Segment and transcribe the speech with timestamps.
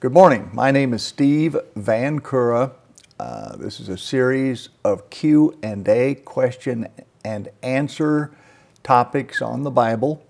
[0.00, 0.48] Good morning.
[0.54, 2.72] My name is Steve Vancura.
[3.18, 6.88] Uh, this is a series of Q and A, question
[7.22, 8.34] and answer
[8.82, 10.24] topics on the Bible,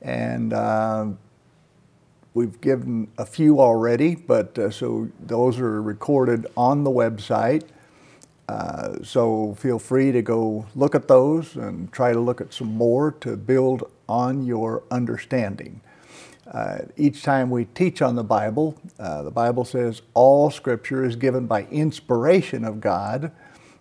[0.00, 1.06] and uh,
[2.32, 4.14] we've given a few already.
[4.14, 7.64] But uh, so those are recorded on the website.
[8.48, 12.68] Uh, so feel free to go look at those and try to look at some
[12.68, 15.80] more to build on your understanding.
[16.50, 21.14] Uh, each time we teach on the Bible, uh, the Bible says all Scripture is
[21.14, 23.32] given by inspiration of God.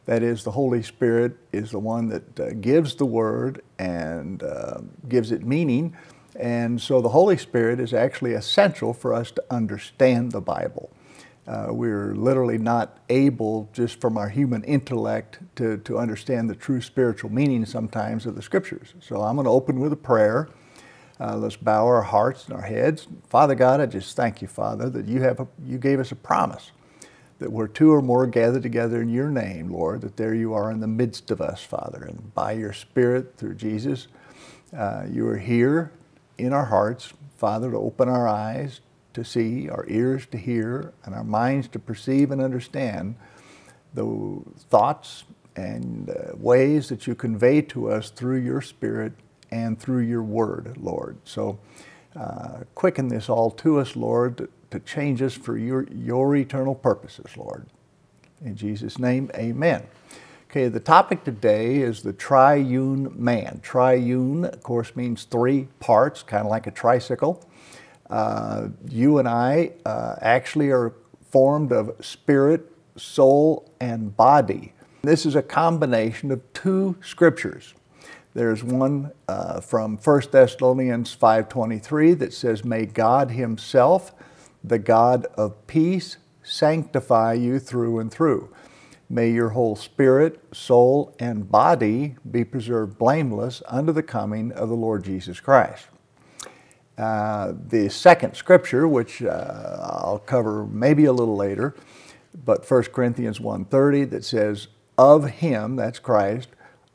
[0.05, 4.79] That is, the Holy Spirit is the one that uh, gives the Word and uh,
[5.07, 5.95] gives it meaning.
[6.35, 10.91] And so the Holy Spirit is actually essential for us to understand the Bible.
[11.47, 16.81] Uh, we're literally not able, just from our human intellect, to, to understand the true
[16.81, 18.93] spiritual meaning sometimes of the Scriptures.
[18.99, 20.49] So I'm going to open with a prayer.
[21.19, 23.07] Uh, let's bow our hearts and our heads.
[23.27, 26.15] Father God, I just thank you, Father, that you have a, you gave us a
[26.15, 26.71] promise
[27.39, 30.71] that where two or more gathered together in your name, Lord, that there you are
[30.71, 34.07] in the midst of us, Father, and by your Spirit through Jesus,
[34.75, 35.91] uh, you are here
[36.37, 38.81] in our hearts, Father, to open our eyes
[39.13, 43.15] to see, our ears to hear, and our minds to perceive and understand
[43.93, 45.23] the thoughts
[45.55, 49.13] and uh, ways that you convey to us through your Spirit
[49.51, 51.17] and through your word, Lord.
[51.23, 51.59] So
[52.15, 57.35] uh, quicken this all to us, Lord, to, change us for your, your eternal purposes,
[57.35, 57.65] Lord.
[58.43, 59.83] In Jesus' name, amen.
[60.49, 63.59] Okay, the topic today is the triune man.
[63.63, 67.43] Triune, of course, means three parts, kind of like a tricycle.
[68.09, 70.93] Uh, you and I uh, actually are
[71.31, 74.73] formed of spirit, soul, and body.
[75.01, 77.73] This is a combination of two scriptures.
[78.37, 84.13] There's one uh, from 1 Thessalonians 5.23 that says, May God himself,
[84.63, 88.53] the God of peace, sanctify you through and through.
[89.09, 94.75] May your whole spirit, soul, and body be preserved blameless unto the coming of the
[94.75, 95.87] Lord Jesus Christ.
[96.95, 101.75] Uh, the second scripture, which uh, I'll cover maybe a little later,
[102.45, 106.49] but 1 Corinthians 1.30 that says, Of him, that's Christ,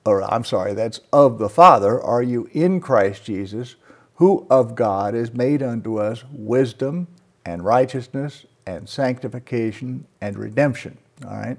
[0.05, 3.77] or I'm sorry, that's of the Father, are you in Christ Jesus,
[4.17, 7.09] who of God is made unto us wisdom
[7.45, 10.99] and righteousness and sanctification and redemption.
[11.27, 11.59] All right.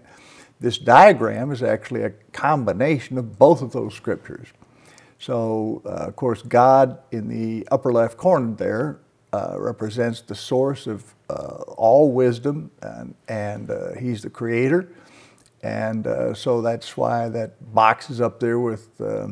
[0.59, 4.47] This diagram is actually a combination of both of those scriptures.
[5.19, 8.99] So, uh, of course, God in the upper left corner there
[9.33, 14.89] uh, represents the source of uh, all wisdom, and, and uh, He's the creator.
[15.63, 19.29] And uh, so that's why that box is up there with, uh,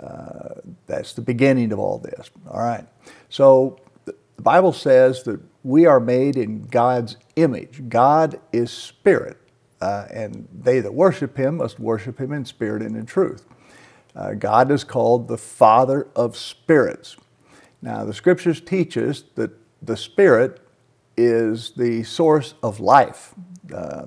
[0.00, 2.30] uh, that's the beginning of all this.
[2.48, 2.86] All right.
[3.28, 7.82] So the Bible says that we are made in God's image.
[7.88, 9.36] God is spirit,
[9.80, 13.44] uh, and they that worship him must worship him in spirit and in truth.
[14.14, 17.16] Uh, God is called the Father of spirits.
[17.82, 19.50] Now, the scriptures teach us that
[19.82, 20.60] the spirit
[21.16, 23.34] is the source of life.
[23.74, 24.06] Uh,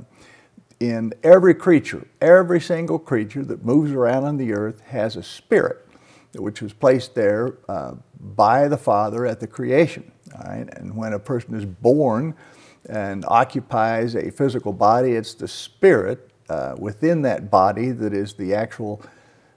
[0.81, 5.87] in every creature, every single creature that moves around on the earth has a spirit,
[6.33, 10.11] which was placed there uh, by the Father at the creation.
[10.35, 10.67] All right?
[10.77, 12.35] And when a person is born
[12.89, 18.55] and occupies a physical body, it's the spirit uh, within that body that is the
[18.55, 19.03] actual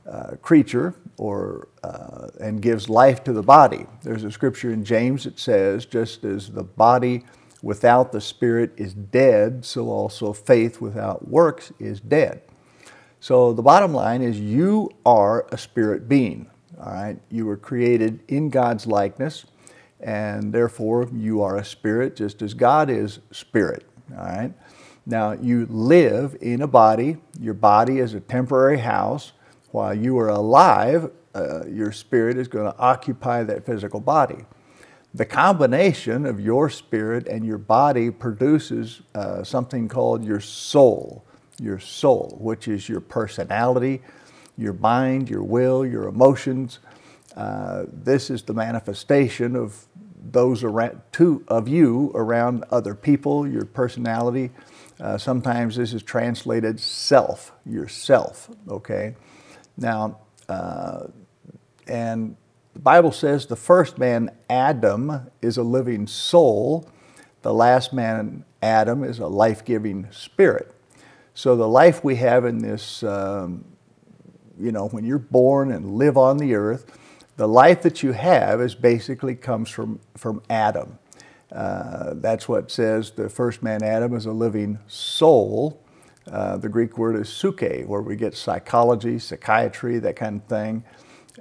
[0.07, 3.87] uh, creature or uh, and gives life to the body.
[4.03, 7.25] There's a scripture in James that says, just as the body
[7.65, 12.43] without the Spirit is dead, so also faith without works is dead.
[13.21, 17.19] So the bottom line is you are a spirit being, all right?
[17.31, 19.47] You were created in God's likeness,
[19.99, 24.53] and therefore you are a spirit just as God is spirit, all right?
[25.07, 27.17] Now you live in a body.
[27.41, 29.33] Your body is a temporary house.
[29.71, 34.45] While you are alive, uh, your spirit is going to occupy that physical body
[35.15, 41.25] the combination of your spirit and your body produces uh, something called your soul,
[41.61, 44.03] your soul, which is your personality,
[44.59, 46.81] your mind, your will, your emotions.
[47.37, 49.87] Uh, this is the manifestation of
[50.33, 54.51] those around, two of you around other people, your personality.
[54.99, 59.15] Uh, sometimes this is translated self, yourself, okay?
[59.77, 60.19] Now,
[60.49, 61.07] uh,
[61.87, 62.37] and
[62.75, 66.89] the Bible says the first man, Adam, is a living soul.
[67.43, 70.75] The last man, Adam, is a life giving spirit.
[71.35, 73.65] So the life we have in this, um,
[74.59, 76.99] you know, when you're born and live on the earth,
[77.37, 80.99] the life that you have is basically comes from, from Adam.
[81.53, 85.81] Uh, that's what says the first man, Adam, is a living soul.
[86.31, 90.85] Uh, the Greek word is psyche, where we get psychology, psychiatry, that kind of thing.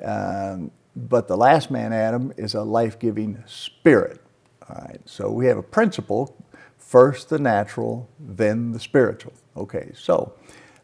[0.04, 4.22] Um, but the last man, Adam, is a life giving spirit.
[4.70, 6.36] All right, so we have a principle
[6.78, 9.34] first the natural, then the spiritual.
[9.58, 10.34] Okay, so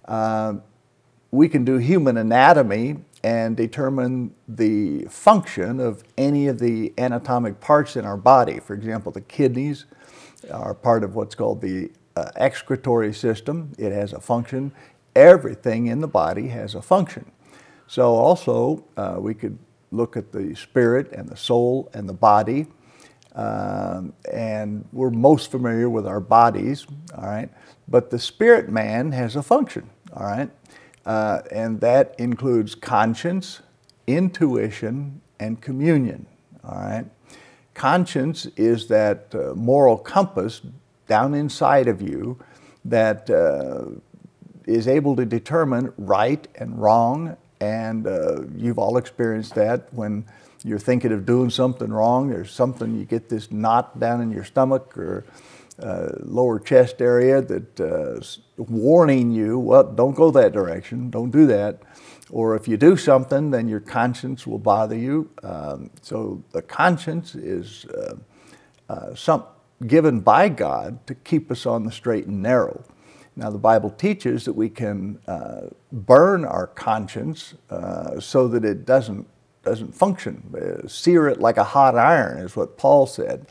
[0.06, 0.56] uh,
[1.30, 7.96] we can do human anatomy and determine the function of any of the anatomic parts
[7.96, 8.60] in our body.
[8.60, 9.86] For example, the kidneys
[10.52, 13.74] are part of what's called the uh, excretory system.
[13.78, 14.72] It has a function.
[15.16, 17.32] Everything in the body has a function.
[17.88, 19.60] So also, uh, we could
[19.92, 22.68] look at the spirit and the soul and the body.
[23.36, 27.50] Um, and we're most familiar with our bodies, all right?
[27.88, 30.50] But the spirit man has a function, all right?
[31.06, 33.62] Uh, and that includes conscience,
[34.08, 36.28] intuition, and communion.
[36.64, 37.06] All right.
[37.74, 40.62] Conscience is that uh, moral compass
[41.08, 42.38] down inside of you
[42.86, 43.86] that uh,
[44.66, 47.38] is able to determine right and wrong.
[47.62, 50.26] And uh, you've all experienced that when
[50.64, 52.30] you're thinking of doing something wrong.
[52.30, 55.26] There's something you get this knot down in your stomach or
[55.82, 58.22] uh, lower chest area that uh,
[58.58, 61.80] warning you, well, don't go that direction, don't do that.
[62.30, 65.30] Or if you do something, then your conscience will bother you.
[65.42, 68.16] Um, so the conscience is uh,
[68.90, 69.46] uh some,
[69.88, 72.84] given by God to keep us on the straight and narrow.
[73.40, 78.86] Now, the Bible teaches that we can uh, burn our conscience uh, so that it
[78.86, 79.26] doesn't,
[79.64, 80.44] doesn't function.
[80.90, 83.46] sear it like a hot iron, is what Paul said.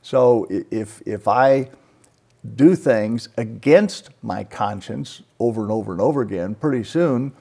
[0.00, 1.68] So if, if I
[2.54, 7.34] do things against my conscience over and over and over again, pretty soon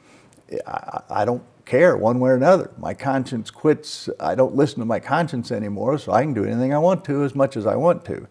[0.67, 2.71] I, I, don't care one way or another.
[2.77, 4.09] My conscience quits.
[4.19, 7.23] I don't listen to my conscience anymore, so I can do anything I want to
[7.23, 8.27] as much as I want to.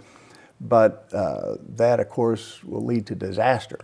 [0.61, 3.81] But uh, that, of course, will lead to disaster.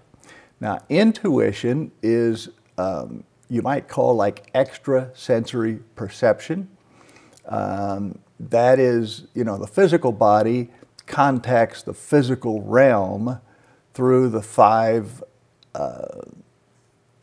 [0.61, 6.69] Now, intuition is, um, you might call like extrasensory perception.
[7.47, 10.71] Um, that is, you know, the physical body
[11.07, 13.41] contacts the physical realm
[13.95, 15.23] through the five
[15.75, 16.21] uh,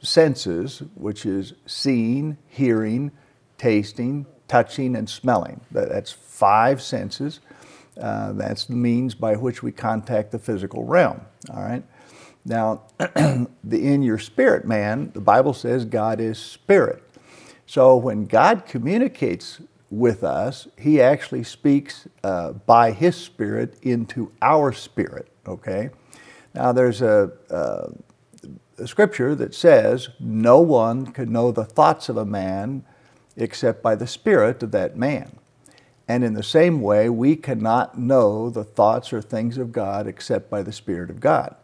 [0.01, 3.11] senses, which is seeing, hearing,
[3.57, 5.61] tasting, touching, and smelling.
[5.71, 7.39] That's five senses.
[7.99, 11.21] Uh, that's the means by which we contact the physical realm.
[11.53, 11.83] All right.
[12.45, 17.03] Now, the, in your spirit man, the Bible says God is spirit.
[17.65, 19.59] So when God communicates
[19.89, 25.89] with us, he actually speaks uh, by his spirit into our spirit, okay?
[26.53, 27.91] Now, there's a, a,
[28.77, 32.83] a, scripture that says, No one can know the thoughts of a man
[33.35, 35.37] except by the spirit of that man.
[36.07, 40.49] And in the same way, we cannot know the thoughts or things of God except
[40.49, 41.55] by the Spirit of God.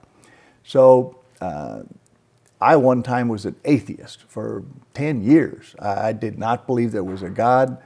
[0.64, 1.84] So, uh,
[2.64, 4.64] I one time was an atheist for
[4.94, 5.76] 10 years.
[5.80, 7.78] I did not believe there was a God.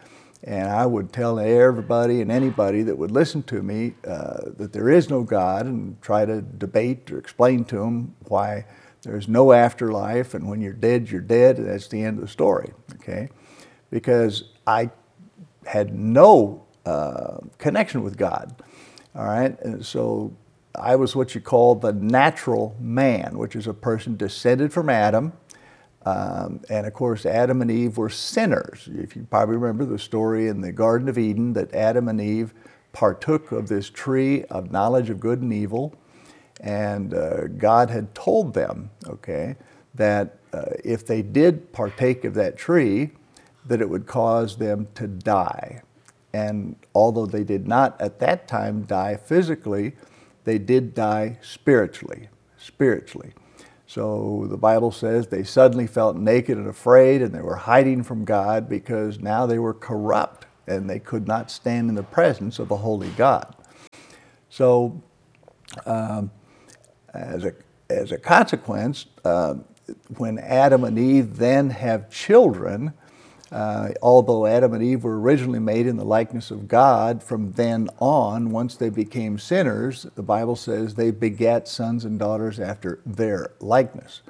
[0.43, 4.89] And I would tell everybody and anybody that would listen to me uh, that there
[4.89, 8.65] is no God and try to debate or explain to them why
[9.01, 12.27] there's no afterlife and when you're dead, you're dead, and that's the end of the
[12.27, 13.29] story, okay?
[13.89, 14.91] Because I
[15.67, 18.55] had no uh, connection with God,
[19.15, 19.59] all right?
[19.61, 20.33] And so
[20.75, 25.33] I was what you call the natural man, which is a person descended from Adam
[26.07, 28.87] um, and of course, Adam and Eve were sinners.
[28.93, 32.53] If you probably remember the story in the Garden of Eden that Adam and Eve
[32.93, 35.93] partook of this tree of knowledge of good and evil.
[36.61, 39.57] And uh, God had told them, okay,
[39.95, 43.11] that uh, if they did partake of that tree,
[43.67, 45.81] that it would cause them to die.
[46.33, 49.93] And although they did not at that time die physically,
[50.43, 53.33] they did die spiritually, spiritually.
[53.85, 58.25] So the Bible says they suddenly felt naked and afraid and they were hiding from
[58.25, 62.67] God because now they were corrupt and they could not stand in the presence of
[62.67, 63.55] the holy God.
[64.49, 65.01] So
[65.85, 66.31] um,
[67.13, 67.53] as, a,
[67.89, 69.55] as a consequence, uh,
[70.17, 72.93] when Adam and Eve then have children,
[73.51, 77.87] uh, although Adam and Eve were originally made in the likeness of God, from then
[77.99, 83.51] on, once they became sinners, the Bible says they begat sons and daughters after their
[83.59, 84.21] likeness.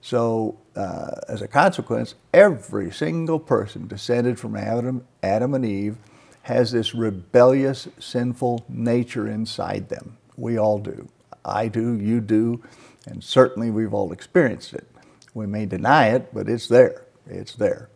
[0.00, 5.96] So, uh, as a consequence, every single person descended from Adam, Adam and Eve
[6.42, 10.16] has this rebellious, sinful nature inside them.
[10.36, 11.08] We all do.
[11.44, 12.62] I do, you do,
[13.06, 14.88] and certainly we've all experienced it.
[15.34, 17.04] We may deny it, but it's there.
[17.28, 17.88] It's there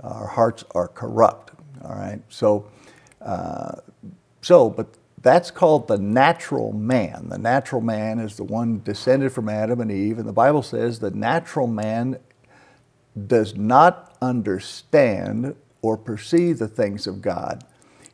[0.00, 1.52] our hearts are corrupt.
[1.84, 2.20] All right.
[2.28, 2.68] So,
[3.20, 3.76] uh,
[4.42, 4.88] so, but
[5.22, 7.28] that's called the natural man.
[7.28, 11.00] The natural man is the one descended from Adam and Eve, and the Bible says
[11.00, 12.18] the natural man
[13.26, 17.64] does not understand or perceive the things of God.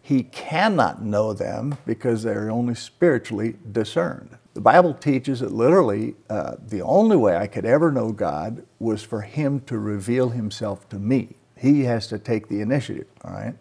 [0.01, 4.37] He cannot know them because they're only spiritually discerned.
[4.53, 9.03] The Bible teaches that literally uh, the only way I could ever know God was
[9.03, 11.37] for Him to reveal Himself to me.
[11.57, 13.55] He has to take the initiative, all right?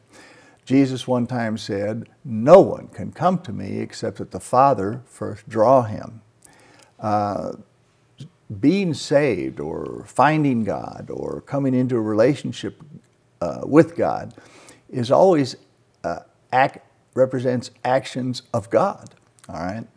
[0.66, 5.48] Jesus one time said, No one can come to me except that the Father first
[5.50, 6.22] draw him.
[7.00, 7.54] Uh,
[8.60, 12.82] being saved or finding God or coming into a relationship
[13.42, 14.34] uh, with God
[14.90, 15.56] is always
[16.04, 16.20] uh,
[16.52, 16.80] act,
[17.14, 19.16] represents actions of God.
[19.50, 19.88] All right.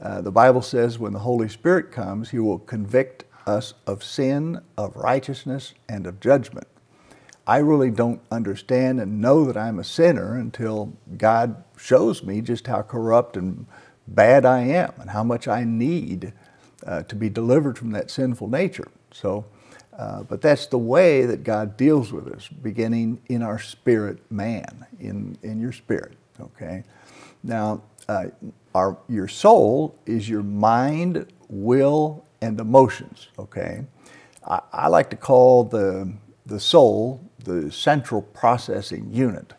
[0.00, 4.60] Uh, the Bible says when the Holy Spirit comes, He will convict us of sin,
[4.76, 6.68] of righteousness, and of judgment.
[7.48, 12.66] I really don't understand and know that I'm a sinner until God shows me just
[12.66, 13.66] how corrupt and
[14.06, 16.34] bad I am and how much I need
[16.86, 18.88] uh, to be delivered from that sinful nature.
[19.12, 19.46] So,
[19.98, 24.86] uh, but that's the way that God deals with us, beginning in our spirit man,
[25.00, 26.84] in, in your spirit, okay?
[27.42, 28.26] Now, uh,
[28.74, 33.86] our, your soul is your mind, will, and emotions, okay?
[34.46, 36.12] I, I like to call the,
[36.48, 39.54] the soul the central processing unit.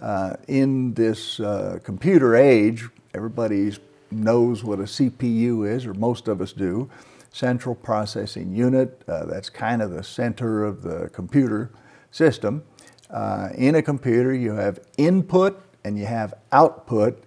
[0.00, 3.72] Uh, in this uh, computer age, everybody
[4.10, 6.88] knows what a CPU is, or most of us do.
[7.32, 11.70] Central processing unit, uh, that's kind of the center of the computer
[12.10, 12.62] system.
[13.10, 17.24] Uh, in a computer, you have input and you have output.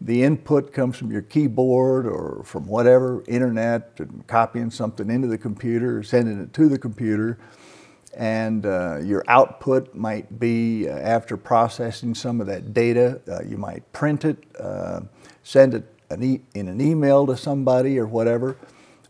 [0.00, 5.38] The input comes from your keyboard or from whatever, internet, and copying something into the
[5.38, 7.38] computer, sending it to the computer
[8.14, 13.56] and uh, your output might be uh, after processing some of that data, uh, you
[13.56, 15.00] might print it, uh,
[15.42, 18.56] send it an e in an email to somebody or whatever.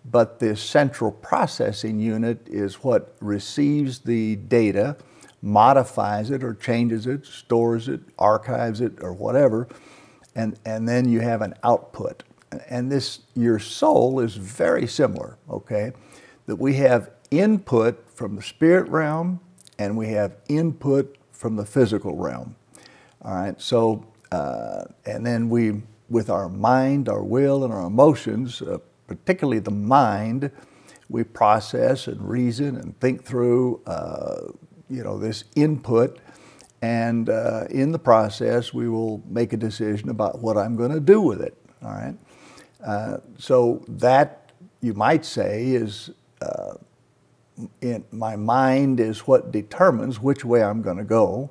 [0.04, 4.96] But this central processing unit is what receives the data,
[5.40, 9.68] modifies it or changes it, stores it, archives it, or whatever,
[10.34, 12.24] and, and then you have an output.
[12.68, 15.92] And this, your soul is very similar, okay?
[16.46, 19.40] That we have input from the spirit realm
[19.78, 22.54] and we have input from the physical realm.
[23.22, 28.62] All right, so, uh, and then we, with our mind, our will, and our emotions,
[28.62, 30.50] uh, particularly the mind,
[31.08, 34.48] we process and reason and think through, uh,
[34.88, 36.18] you know, this input.
[36.80, 41.00] And uh, in the process, we will make a decision about what I'm going to
[41.00, 41.56] do with it.
[41.82, 42.16] All right.
[42.84, 46.10] Uh, so that you might say is
[46.40, 46.74] uh,
[47.80, 51.50] in my mind is what determines which way I'm going to go,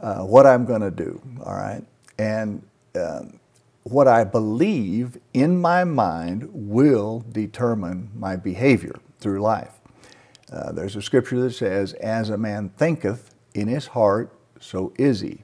[0.00, 1.82] uh, what I'm going to do, all right?
[2.18, 2.62] And
[2.94, 3.38] um,
[3.84, 9.74] what I believe in my mind will determine my behavior through life.
[10.52, 15.20] Uh, there's a scripture that says, As a man thinketh in his heart, so is
[15.20, 15.42] he.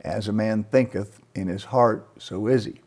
[0.00, 2.80] As a man thinketh in his heart, so is he.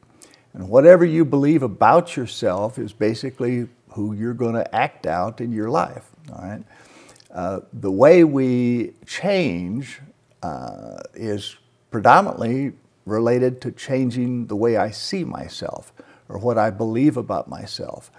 [0.53, 5.51] And whatever you believe about yourself is basically who you're going to act out in
[5.51, 6.10] your life.
[6.31, 6.63] All right.
[7.33, 10.01] Uh, the way we change
[10.43, 11.55] uh, is
[11.89, 12.73] predominantly
[13.05, 15.93] related to changing the way I see myself
[16.31, 18.09] or what I believe about myself,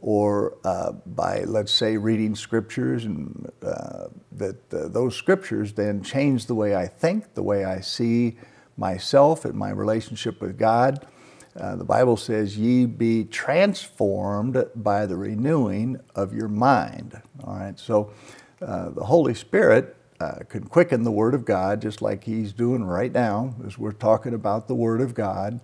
[0.00, 6.54] or uh, by, let's say, reading scriptures, and uh, that those scriptures then change the
[6.54, 8.38] way I think, the way I see
[8.78, 11.06] myself and my relationship with God.
[11.58, 17.20] Uh, the Bible says, ye be transformed by the renewing of your mind.
[17.44, 18.12] All right, so
[18.62, 22.84] uh, the Holy Spirit uh, can quicken the Word of God just like He's doing
[22.84, 25.60] right now as we're talking about the Word of God.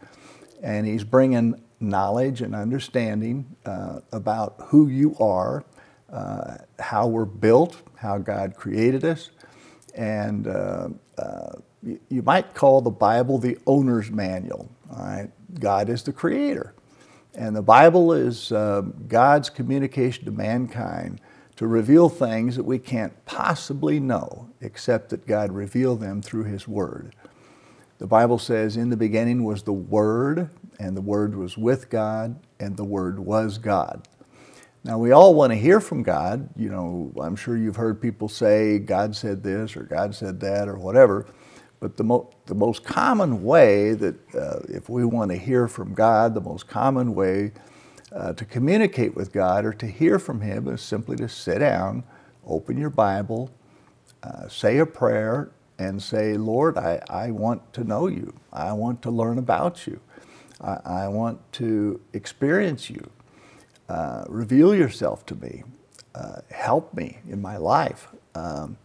[0.62, 5.64] And He's bringing knowledge and understanding uh, about who you are,
[6.12, 9.30] uh, how we're built, how God created us.
[9.94, 10.46] And
[12.08, 14.68] you might call the Bible the owner's manual.
[14.90, 16.74] All right, God is the creator.
[17.34, 21.20] And the Bible is uh, God's communication to mankind
[21.56, 26.68] to reveal things that we can't possibly know except that God revealed them through His
[26.68, 27.14] Word.
[27.98, 32.38] The Bible says, In the beginning was the Word, and the Word was with God,
[32.60, 34.06] and the Word was God.
[34.84, 36.48] Now, we all want to hear from God.
[36.56, 40.68] You know, I'm sure you've heard people say, God said this, or God said that,
[40.68, 41.26] or whatever.
[41.80, 45.94] But the, mo the most common way that uh, if we want to hear from
[45.94, 47.52] God, the most common way
[48.12, 52.04] uh, to communicate with God or to hear from Him is simply to sit down,
[52.46, 53.50] open your Bible,
[54.22, 58.34] uh, say a prayer, and say, Lord, I, I want to know you.
[58.52, 60.00] I want to learn about you.
[60.60, 63.10] I, I want to experience you.
[63.88, 65.64] Uh, reveal yourself to me.
[66.14, 68.08] Uh, help me in my life.
[68.34, 68.78] Um,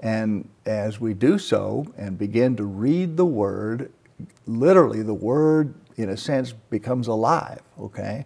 [0.00, 3.92] and as we do so and begin to read the Word,
[4.46, 8.24] literally the Word, in a sense, becomes alive, okay?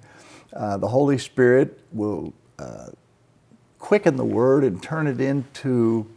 [0.53, 2.89] Uh, the Holy Spirit will uh,
[3.79, 6.11] quicken the Word and turn it into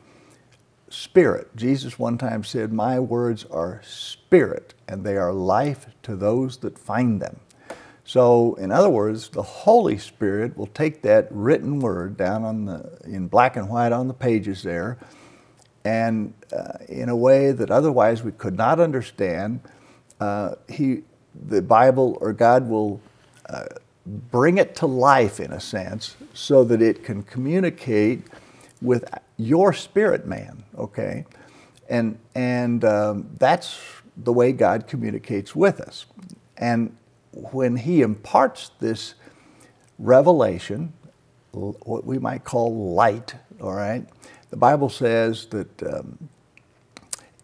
[0.90, 1.56] spirit.
[1.56, 6.78] Jesus one time said, My words are spirit, and they are life to those that
[6.78, 7.40] find them.
[8.04, 13.00] So, in other words, the Holy Spirit will take that written word down on the,
[13.04, 15.00] in black and white on the pages there,
[15.86, 19.62] and uh, in a way that otherwise we could not understand,
[20.20, 21.04] uh, he,
[21.48, 23.00] the Bible or God will
[23.48, 23.66] uh,
[24.06, 28.24] bring it to life in a sense so that it can communicate
[28.82, 31.26] with your spirit man, okay?
[31.88, 33.80] And, and um, that's
[34.18, 36.08] the way God communicates with us.
[36.58, 36.98] And
[37.32, 39.14] when He imparts this
[40.00, 40.94] revelation,
[41.52, 44.06] what we might call light, all right,
[44.50, 46.30] the Bible says that um,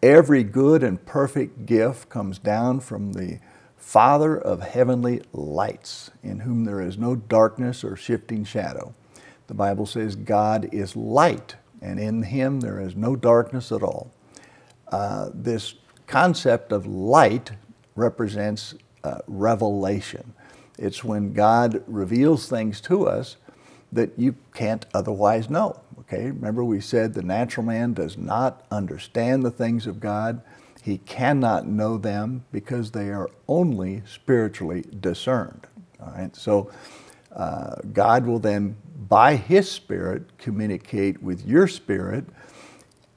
[0.02, 3.38] every good and perfect gift comes down from the
[3.76, 8.94] Father of heavenly lights, in whom there is no darkness or shifting shadow.
[9.48, 14.12] The Bible says God is light, and in Him there is no darkness at all.
[14.90, 15.74] Uh, this
[16.06, 17.52] concept of light
[17.96, 20.32] represents uh, revelation.
[20.78, 23.36] It's when God reveals things to us
[23.92, 25.80] that you can't otherwise know.
[26.00, 30.42] Okay, remember we said the natural man does not understand the things of God.
[30.82, 35.66] He cannot know them because they are only spiritually discerned.
[36.00, 36.70] All right, so
[37.34, 38.76] uh, God will then,
[39.08, 42.24] by His Spirit, communicate with your spirit,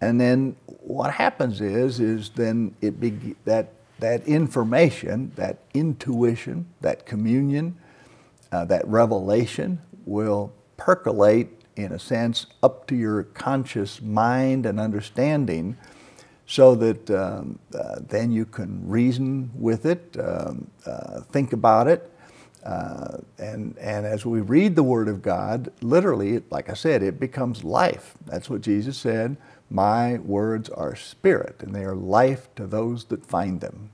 [0.02, 7.06] and then what happens is, is then it be, that that information, that intuition, that
[7.06, 7.78] communion,
[8.52, 15.78] uh, that revelation will percolate, in a sense, up to your conscious mind and understanding
[16.48, 22.12] so that um, uh, then you can reason with it, um, uh, think about it.
[22.64, 27.20] Uh, and, and as we read the Word of God, literally, like I said, it
[27.20, 28.16] becomes life.
[28.26, 29.38] That's what Jesus said.
[29.70, 33.92] My words are spirit, and they are life to those that find them.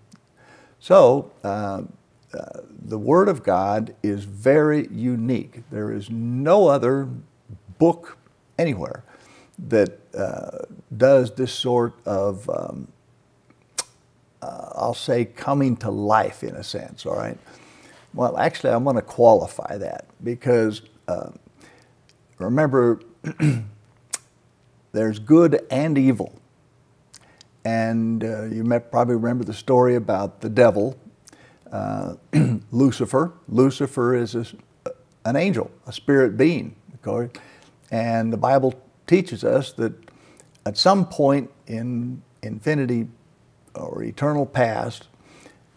[0.80, 1.32] So,
[2.32, 5.63] the Word of God is very unique.
[5.72, 7.10] There is no other
[7.78, 8.17] book
[8.58, 9.04] anywhere
[9.67, 10.65] that uh,
[10.96, 12.88] does this sort of, um,
[14.41, 17.38] uh, I'll say, coming to life in a sense, all right?
[18.13, 21.32] Well, actually, I'm going to qualify that because uh,
[22.39, 23.00] remember,
[24.91, 26.34] there's good and evil.
[27.63, 30.98] And uh, you probably remember the story about the devil,
[31.71, 32.15] uh,
[32.71, 33.34] Lucifer.
[33.47, 34.45] Lucifer is a,
[35.25, 36.75] an angel, a spirit being.
[37.05, 37.39] Okay?
[37.91, 38.73] And the Bible
[39.07, 39.93] teaches us that
[40.65, 43.07] at some point in infinity
[43.75, 45.07] or eternal past,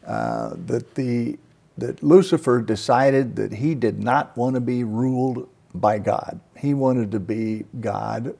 [0.06, 1.38] uh, that the
[1.76, 6.38] that Lucifer decided that he did not want to be ruled by God.
[6.56, 8.36] He wanted to be God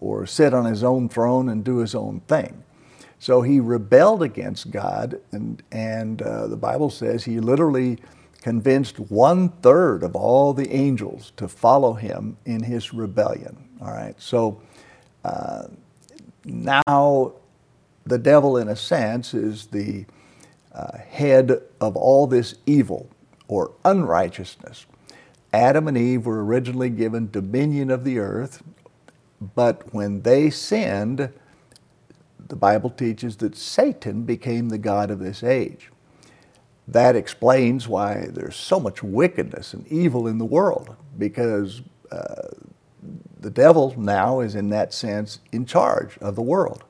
[0.00, 2.62] or sit on his own throne and do his own thing.
[3.18, 7.98] So he rebelled against God, and, and uh, the Bible says he literally
[8.42, 13.56] convinced one third of all the angels to follow him in his rebellion.
[13.80, 14.62] All right, so
[15.24, 15.64] uh,
[16.44, 17.32] now
[18.06, 20.06] the devil, in a sense, is the
[20.72, 23.10] uh, head of all this evil
[23.48, 24.86] or unrighteousness.
[25.52, 28.62] Adam and Eve were originally given dominion of the earth,
[29.54, 31.32] but when they sinned,
[32.48, 35.90] the Bible teaches that Satan became the God of this age.
[36.86, 42.48] That explains why there's so much wickedness and evil in the world, because uh,
[43.38, 46.84] the devil now is, in that sense, in charge of the world.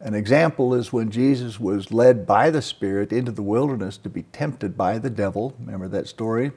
[0.00, 4.22] An example is when Jesus was led by the Spirit into the wilderness to be
[4.24, 5.56] tempted by the devil.
[5.58, 6.52] Remember that story?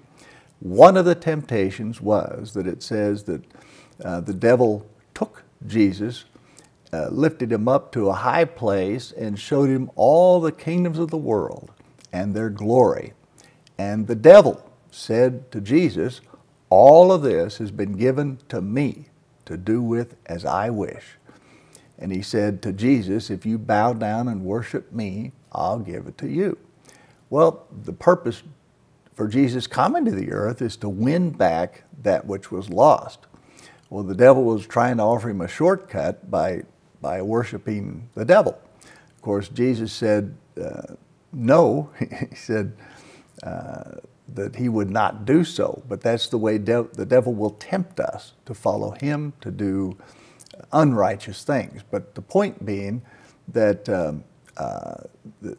[0.59, 3.41] One of the temptations was that it says that
[4.03, 6.25] uh, the devil took Jesus
[6.91, 11.11] uh, lifted him up to a high place and showed him all the kingdoms of
[11.11, 11.71] the world
[12.11, 13.13] and their glory.
[13.77, 16.21] And the devil said to Jesus,
[16.69, 19.05] All of this has been given to me
[19.45, 21.17] to do with as I wish.
[21.97, 26.17] And he said to Jesus, If you bow down and worship me, I'll give it
[26.19, 26.57] to you.
[27.29, 28.43] Well, the purpose
[29.13, 33.27] for Jesus coming to the earth is to win back that which was lost.
[33.89, 36.63] Well, the devil was trying to offer him a shortcut by
[37.01, 38.59] by worshiping the devil.
[39.15, 40.95] Of course, Jesus said, uh,
[41.31, 41.89] no.
[41.99, 42.73] he said,
[43.43, 43.95] uh,
[44.35, 45.83] that he would not do so.
[45.87, 49.97] But that's the way de- the devil will tempt us to follow him, to do
[50.71, 51.83] unrighteous things.
[51.89, 53.01] But the point being
[53.47, 54.23] that um,
[54.57, 55.03] uh,
[55.41, 55.57] the,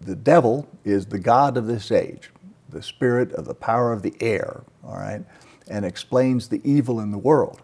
[0.00, 2.30] the devil is the God of this age,
[2.68, 5.22] the spirit of the power of the air, all right,
[5.68, 7.62] and explains the evil in the world.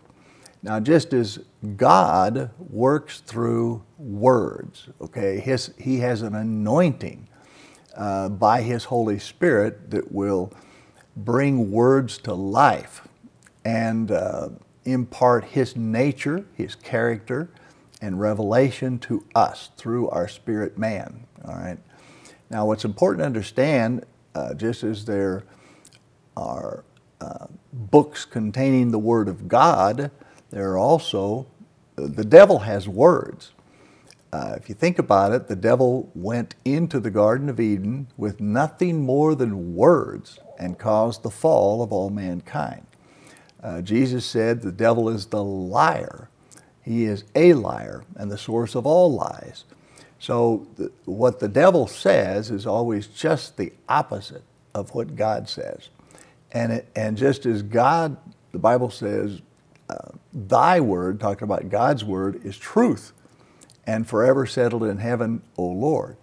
[0.63, 1.39] Now, just as
[1.77, 7.29] God works through words, okay, his, He has an anointing
[7.97, 10.53] uh, by His Holy Spirit that will
[11.17, 13.07] bring words to life
[13.65, 14.49] and uh,
[14.85, 17.51] impart His nature, His character,
[18.01, 21.27] and revelation to us through our spirit man.
[21.45, 21.79] All right.
[22.51, 25.45] Now, what's important to understand, uh, just as there
[26.37, 26.85] are
[27.21, 30.11] uh, books containing the Word of God,
[30.51, 31.47] there are also,
[31.97, 33.53] the devil has words.
[34.33, 38.41] Uh, if you think about it, the devil went into the Garden of Eden with
[38.41, 42.87] nothing more than words and caused the fall of all mankind.
[43.63, 46.29] Uh, Jesus said the devil is the liar.
[46.83, 49.65] He is a liar and the source of all lies.
[50.19, 54.43] So, the, what the devil says is always just the opposite
[54.75, 55.91] of what God says.
[56.53, 58.17] And, it, and just as God,
[58.53, 59.41] the Bible says,
[60.33, 63.13] thy word, talking about God's word, is truth
[63.87, 66.17] and forever settled in heaven, O Lord.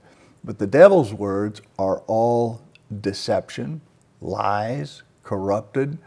[0.44, 2.62] But the devil's words are all
[3.02, 3.82] deception,
[4.22, 5.98] lies, corrupted.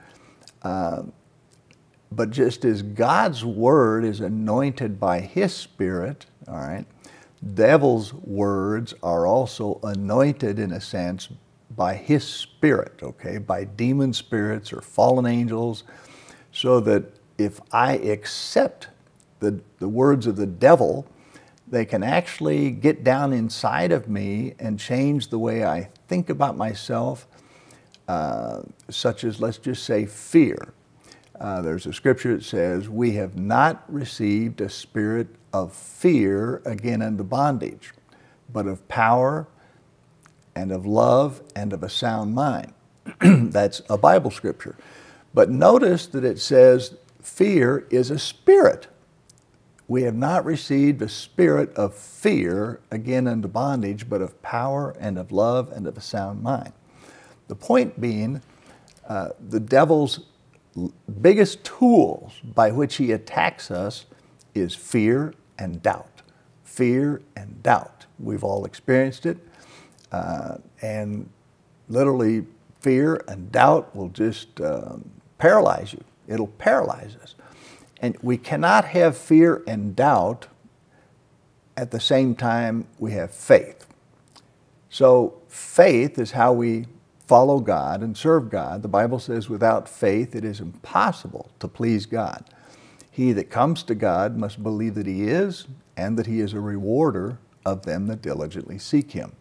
[0.63, 1.03] Uh,
[2.13, 6.87] but just as God's word is anointed by his spirit, all right,
[7.55, 11.29] devil's words are also anointed in a sense
[11.77, 15.85] by his spirit, okay, by demon spirits or fallen angels,
[16.53, 18.89] so that if I accept
[19.39, 21.07] the, the words of the devil,
[21.71, 26.57] they can actually get down inside of me and change the way I think about
[26.57, 27.27] myself,
[28.09, 30.75] uh, such as, let's just say, fear.
[31.39, 37.01] Uh, there's a scripture that says, We have not received a spirit of fear again
[37.01, 37.93] unto bondage,
[38.53, 39.47] but of power
[40.57, 42.73] and of love and of a sound mind.
[43.21, 44.77] That's a Bible scripture.
[45.33, 48.89] But notice that it says fear is a spirit.
[49.89, 55.19] We have not received a spirit of fear again unto bondage, but of power and
[55.19, 56.73] of love and of a sound mind.
[57.49, 58.43] The point being,
[59.09, 60.21] uh, the devil's
[61.23, 64.07] biggest tools by which he attacks us
[64.55, 66.23] is fear and doubt.
[66.65, 68.07] Fear and doubt.
[68.19, 69.39] We've all experienced it.
[70.13, 71.29] Uh, and
[71.89, 72.47] literally,
[72.81, 76.05] fear and doubt will just um, paralyze you.
[76.29, 77.35] It'll paralyze us.
[78.01, 80.47] And we cannot have fear and doubt
[81.77, 83.87] at the same time we have faith.
[84.91, 86.87] So, faith is how we
[87.27, 88.83] follow God and serve God.
[88.83, 92.45] The Bible says, without faith, it is impossible to please God.
[93.11, 96.61] He that comes to God must believe that He is and that He is a
[96.61, 99.33] rewarder of them that diligently seek Him.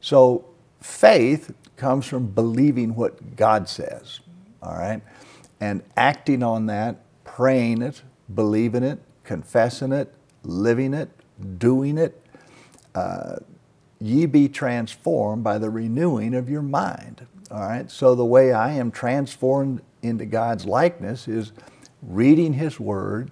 [0.00, 0.44] So,
[0.80, 4.20] faith comes from believing what God says,
[4.62, 5.00] all right?
[5.60, 8.02] And acting on that, praying it,
[8.34, 11.10] believing it, confessing it, living it,
[11.58, 12.22] doing it,
[12.94, 13.36] uh,
[14.00, 17.26] ye be transformed by the renewing of your mind.
[17.50, 21.52] All right, so the way I am transformed into God's likeness is
[22.02, 23.30] reading His Word,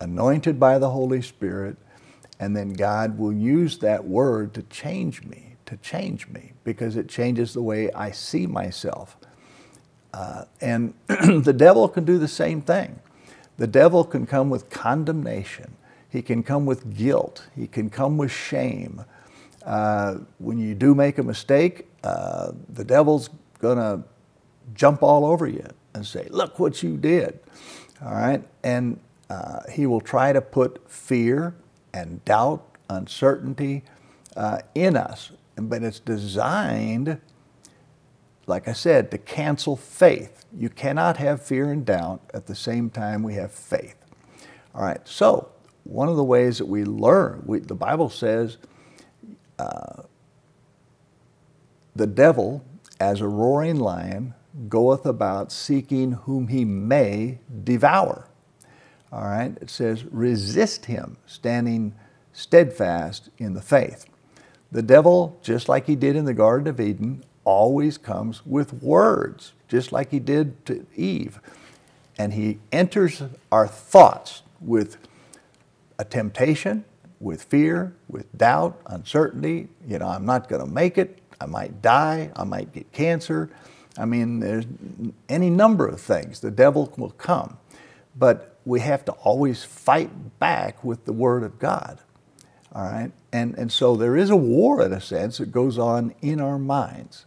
[0.00, 1.76] anointed by the Holy Spirit,
[2.38, 7.08] and then God will use that Word to change me, to change me, because it
[7.08, 9.16] changes the way I see myself.
[10.16, 12.98] Uh, and the devil can do the same thing.
[13.58, 15.76] The devil can come with condemnation.
[16.08, 17.46] He can come with guilt.
[17.54, 19.04] He can come with shame.
[19.62, 24.04] Uh, when you do make a mistake, uh, the devil's going to
[24.72, 27.38] jump all over you and say, Look what you did.
[28.02, 28.42] All right?
[28.64, 28.98] And
[29.28, 31.54] uh, he will try to put fear
[31.92, 33.82] and doubt, uncertainty
[34.34, 35.32] uh, in us.
[35.56, 37.20] But it's designed
[38.46, 40.44] like I said, to cancel faith.
[40.56, 43.96] You cannot have fear and doubt at the same time we have faith.
[44.74, 45.50] All right, so
[45.84, 48.58] one of the ways that we learn, we, the Bible says,
[49.58, 50.02] uh,
[51.94, 52.64] the devil,
[53.00, 54.34] as a roaring lion,
[54.68, 58.28] goeth about seeking whom he may devour.
[59.12, 61.94] All right, it says, resist him, standing
[62.32, 64.06] steadfast in the faith.
[64.72, 69.52] The devil, just like he did in the Garden of Eden, always comes with words,
[69.68, 71.40] just like he did to Eve.
[72.18, 74.98] And he enters our thoughts with
[75.98, 76.84] a temptation,
[77.20, 79.68] with fear, with doubt, uncertainty.
[79.86, 81.20] You know, I'm not going to make it.
[81.40, 83.50] I might die, I might get cancer.
[83.98, 84.66] I mean, there's
[85.28, 86.40] any number of things.
[86.40, 87.58] The devil will come.
[88.18, 92.00] But we have to always fight back with the Word of God.
[92.74, 93.12] All right?
[93.32, 96.58] And, and so there is a war, in a sense, that goes on in our
[96.58, 97.25] minds.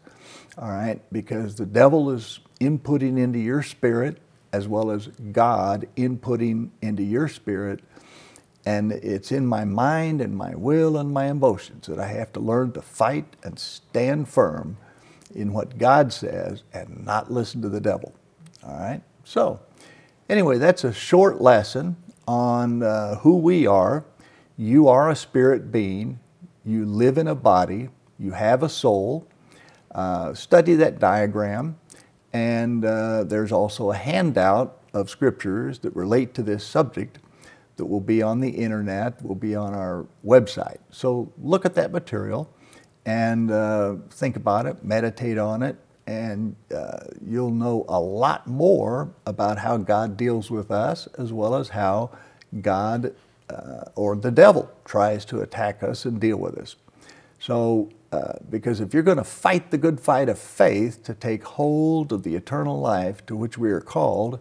[0.59, 1.01] All right?
[1.11, 4.17] Because the devil is inputting into your spirit
[4.51, 7.81] as well as God inputting into your spirit.
[8.65, 12.39] And it's in my mind and my will and my emotions that I have to
[12.39, 14.77] learn to fight and stand firm
[15.33, 18.13] in what God says and not listen to the devil.
[18.65, 19.01] All right?
[19.23, 19.59] So,
[20.29, 21.95] anyway, that's a short lesson
[22.27, 24.03] on uh, who we are.
[24.57, 26.19] You are a spirit being,
[26.65, 29.25] you live in a body, you have a soul.
[29.93, 31.77] Uh, study that diagram,
[32.33, 37.19] and uh, there's also a handout of scriptures that relate to this subject
[37.77, 40.77] that will be on the internet, will be on our website.
[40.91, 42.53] So look at that material
[43.05, 49.13] and uh, think about it, meditate on it, and uh, you'll know a lot more
[49.25, 52.11] about how God deals with us as well as how
[52.61, 53.13] God
[53.49, 56.75] uh, or the devil tries to attack us and deal with us.
[57.39, 61.43] So, uh, because if you're going to fight the good fight of faith to take
[61.43, 64.39] hold of the eternal life to which we are called,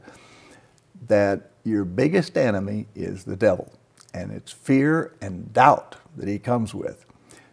[1.07, 3.73] that your biggest enemy is the devil.
[4.15, 7.05] And it's fear and doubt that he comes with.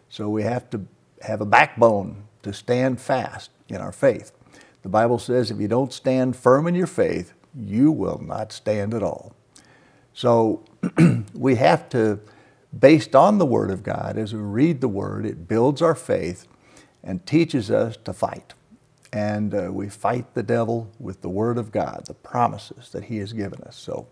[0.08, 0.86] So we have to
[1.22, 4.32] have a backbone to stand fast in our faith.
[4.82, 8.94] The Bible says if you don't stand firm in your faith, you will not stand
[8.94, 9.34] at all.
[10.14, 10.64] So
[11.34, 12.20] we have to,
[12.78, 16.46] based on the Word of God, as we read the Word, it builds our faith
[17.02, 18.54] and teaches us to fight.
[19.12, 23.18] And uh, we fight the devil with the Word of God, the promises that He
[23.18, 23.76] has given us.
[23.76, 24.08] So,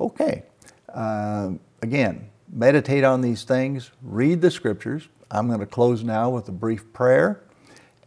[0.00, 0.44] okay.
[0.92, 6.48] Uh, again, meditate on these things, read the Scriptures, I'm going to close now with
[6.48, 7.42] a brief prayer.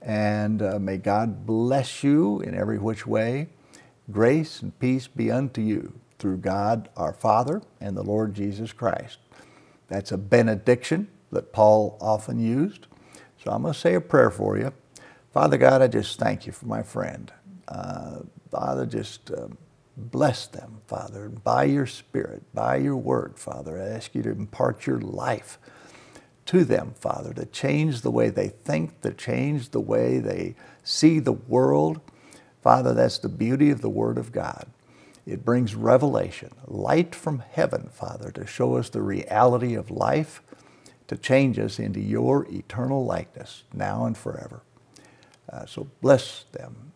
[0.02, 3.50] And uh, may God bless you in every which way.
[4.10, 9.18] Grace and peace be unto you through God our Father and the Lord Jesus Christ.
[9.90, 12.88] That's a benediction that Paul often used.
[13.44, 14.74] So I'm going to say a prayer for you.
[15.34, 17.32] Father God, I just thank you for my friend.
[17.68, 18.20] Uh,
[18.52, 19.48] Father, just uh,
[19.98, 23.82] bless them, Father, by your Spirit, by your word, Father.
[23.82, 25.60] I ask you to impart your life
[26.48, 31.20] to them, Father, to change the way they think, to change the way they see
[31.20, 32.02] the world.
[32.62, 34.68] Father, that's the beauty of the Word of God.
[35.28, 40.42] It brings revelation, light from heaven, Father, to show us the reality of life,
[41.10, 44.62] to change us into your eternal likeness, now and forever.
[45.52, 46.94] Uh, so bless them.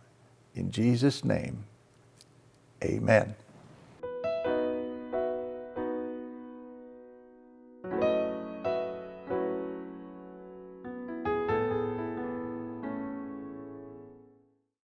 [0.56, 1.65] In Jesus' name,
[2.84, 3.36] amen.